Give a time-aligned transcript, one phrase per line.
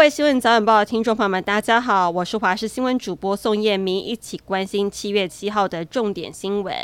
[0.00, 6.74] 各位新闻早晚报的听众朋友们，大家好，我是华视新闻主播宋燕明，一起关心七月七号的重点新闻。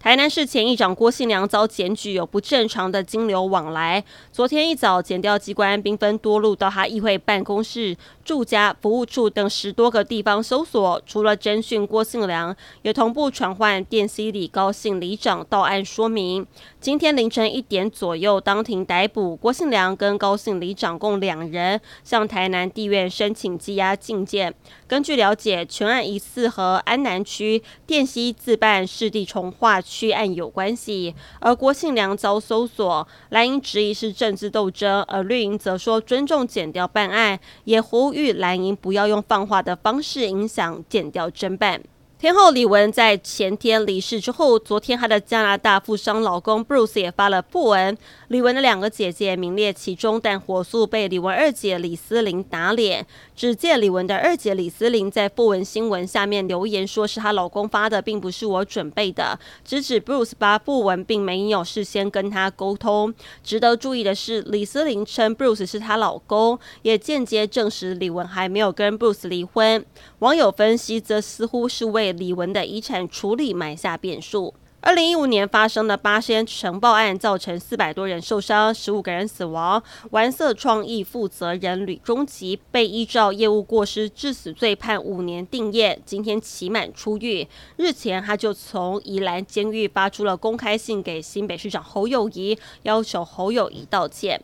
[0.00, 4.04] 台南市前议长郭信良遭检举有不正常的金流往来。
[4.30, 16.46] 昨天一早，检调机关兵分多路到他议会办公室、住家、服务处等十多个地方搜索，除了侦讯郭信良，也同步传唤电西里高信里长到案说明。
[16.86, 24.54] 今天凌晨一点左右，当庭逮捕郭信良跟高信里长共两人，向台南地院申请羁押禁见。
[24.86, 31.12] 根据了解，全案疑似和安南区电西自办市地重划区案有关系。
[31.40, 41.82] 而郭信良遭搜索，蓝营质疑是政治斗争，而绿营则说尊重检调办案，也呼吁蓝营不要用放话的方式影响检调侦办。
[42.18, 47.98] 天后李玟在前天离世之后，昨天她的加拿大富商老公 Bruce 也发了訃文。
[48.28, 53.06] 李玟的两个姐姐名列其中，但火速被李玟二姐李思玲打脸。
[53.36, 63.12] 只见李玟的二姐李思玲在訃文新闻下面留言，说是她老公发的，并不是我准备的，直指 Bruce 发訃文并没有事先跟她沟通。
[63.44, 69.84] 值得注意的是，李思玲称 Bruce 是她老公，也间接证实李玟还没有跟 Bruce 离婚。
[70.20, 74.54] 网友分析，则似乎是为李文的遗产处理埋下变数。
[74.82, 79.82] 二零一五年发生的八仙尘爆案，造成四百多人受伤，十五个人死亡。
[80.10, 87.48] 玩色创意负责人吕中吉被依照业务过失致死罪判五年定谳，今天期满出狱。
[87.76, 94.40] 日前，他就从宜兰监狱发出了公开信给新北市长侯友谊，要求侯友谊道歉。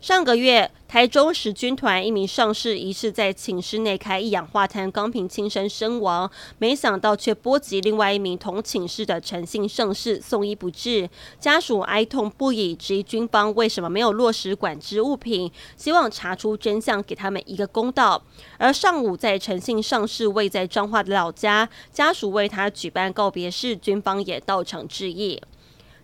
[0.00, 11.10] 上个月，台中时军团一名上士疑似在寝室内开一氧化碳钢瓶轻生身亡，没想到却波及另外一名同寝室的陈姓上士，送医不治。
[11.40, 18.22] 家属哀痛不已，质疑军方为什么没有落实管制物品，希望查出真相，给他们一个公道。
[18.56, 25.42] 而上午在陈姓上士位在彰化的老家，家属为他举办告别式，军方也到场致意。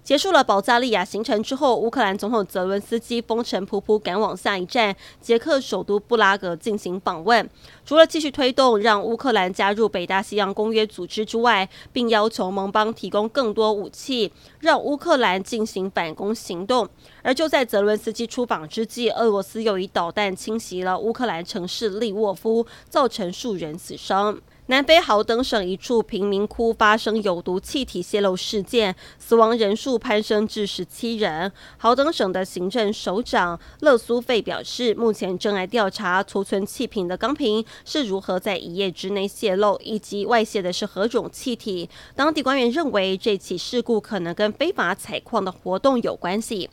[0.04, 7.48] 结束了保加利亚行程之后，乌克兰总统泽伦斯基风尘仆仆赶往下一站捷克首都布拉格进行访问。
[7.86, 16.86] 除了继续推动让乌克兰加入北大西洋公约组织之外，并要求盟邦提供更多武器，让乌克兰进行反攻行动。
[17.22, 24.38] 而就在泽伦斯基出访之际，俄罗斯又以导弹侵袭了乌克兰城市利沃夫，造成数人死伤。
[24.68, 31.52] 南非豪登省一处贫民窟发生有毒气体泄漏事件，死亡人数攀升至十七人。
[31.76, 41.90] 豪登省的行政首长勒苏费表示，目前正在调查储存气瓶的钢瓶是如何在一夜之内泄漏，以及外泄的是何种气体。
[42.16, 46.70] 当地官员认为，这起事故可能跟非法采矿的活动有关系。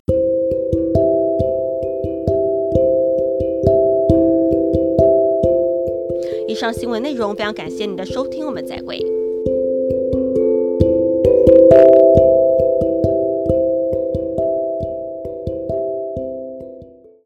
[6.51, 9.20] 以上新闻内容非常感谢您的收听，我们再会。